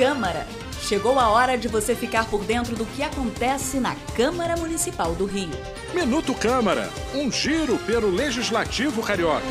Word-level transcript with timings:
Câmara. 0.00 0.46
Chegou 0.80 1.18
a 1.18 1.28
hora 1.28 1.58
de 1.58 1.68
você 1.68 1.94
ficar 1.94 2.26
por 2.30 2.42
dentro 2.42 2.74
do 2.74 2.86
que 2.86 3.02
acontece 3.02 3.78
na 3.78 3.94
Câmara 4.16 4.56
Municipal 4.56 5.14
do 5.14 5.26
Rio. 5.26 5.50
Minuto 5.94 6.34
Câmara, 6.34 6.88
um 7.14 7.30
giro 7.30 7.76
pelo 7.80 8.08
Legislativo 8.08 9.02
Carioca. 9.02 9.44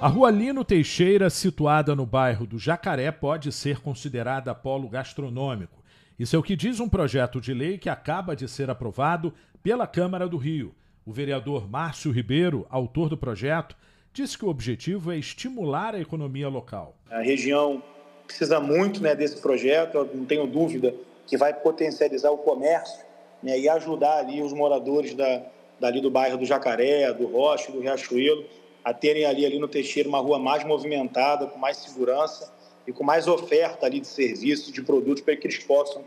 A 0.00 0.08
Rua 0.08 0.30
Lino 0.30 0.64
Teixeira, 0.64 1.28
situada 1.28 1.94
no 1.94 2.06
bairro 2.06 2.46
do 2.46 2.58
Jacaré, 2.58 3.12
pode 3.12 3.52
ser 3.52 3.80
considerada 3.80 4.54
polo 4.54 4.88
gastronômico. 4.88 5.84
Isso 6.18 6.34
é 6.34 6.38
o 6.38 6.42
que 6.42 6.56
diz 6.56 6.80
um 6.80 6.88
projeto 6.88 7.42
de 7.42 7.52
lei 7.52 7.76
que 7.76 7.90
acaba 7.90 8.34
de 8.34 8.48
ser 8.48 8.70
aprovado 8.70 9.34
pela 9.62 9.86
Câmara 9.86 10.26
do 10.26 10.38
Rio. 10.38 10.74
O 11.04 11.12
vereador 11.12 11.68
Márcio 11.68 12.10
Ribeiro, 12.10 12.66
autor 12.70 13.10
do 13.10 13.18
projeto, 13.18 13.76
disse 14.10 14.38
que 14.38 14.46
o 14.46 14.48
objetivo 14.48 15.12
é 15.12 15.18
estimular 15.18 15.94
a 15.94 16.00
economia 16.00 16.48
local. 16.48 16.96
A 17.10 17.20
região 17.20 17.82
precisa 18.28 18.60
muito 18.60 19.02
né, 19.02 19.14
desse 19.14 19.40
projeto, 19.40 19.96
eu 19.96 20.10
não 20.14 20.26
tenho 20.26 20.46
dúvida 20.46 20.94
que 21.26 21.36
vai 21.36 21.52
potencializar 21.52 22.30
o 22.30 22.38
comércio 22.38 23.04
né, 23.42 23.58
e 23.58 23.68
ajudar 23.68 24.18
ali 24.18 24.42
os 24.42 24.52
moradores 24.52 25.14
da, 25.14 25.42
dali 25.80 26.00
do 26.00 26.10
bairro 26.10 26.36
do 26.36 26.44
Jacaré, 26.44 27.12
do 27.12 27.26
Rocha, 27.26 27.72
do 27.72 27.80
Riachuelo, 27.80 28.44
a 28.84 28.92
terem 28.92 29.24
ali, 29.24 29.44
ali 29.44 29.58
no 29.58 29.66
Teixeira 29.66 30.08
uma 30.08 30.20
rua 30.20 30.38
mais 30.38 30.62
movimentada, 30.62 31.46
com 31.46 31.58
mais 31.58 31.78
segurança 31.78 32.52
e 32.86 32.92
com 32.92 33.02
mais 33.02 33.26
oferta 33.26 33.86
ali 33.86 33.98
de 33.98 34.06
serviços, 34.06 34.72
de 34.72 34.82
produtos 34.82 35.22
para 35.22 35.34
que 35.36 35.46
eles 35.46 35.58
possam 35.58 36.04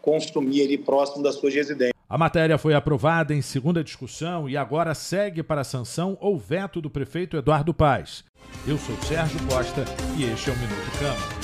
consumir 0.00 0.62
ali 0.62 0.78
próximo 0.78 1.22
das 1.22 1.34
suas 1.34 1.54
residências. 1.54 1.94
A 2.08 2.18
matéria 2.18 2.58
foi 2.58 2.74
aprovada 2.74 3.34
em 3.34 3.42
segunda 3.42 3.82
discussão 3.82 4.48
e 4.48 4.56
agora 4.56 4.94
segue 4.94 5.42
para 5.42 5.64
sanção 5.64 6.16
ou 6.20 6.38
veto 6.38 6.80
do 6.80 6.90
prefeito 6.90 7.36
Eduardo 7.36 7.74
Paz. 7.74 8.24
Eu 8.66 8.78
sou 8.78 8.96
Sérgio 9.02 9.40
Costa 9.48 9.84
e 10.16 10.24
este 10.24 10.50
é 10.50 10.52
o 10.52 10.56
Minuto 10.56 10.98
Câmara. 10.98 11.43